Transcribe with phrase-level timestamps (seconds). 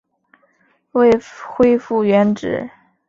[0.93, 1.11] 未
[1.45, 2.67] 恢复原职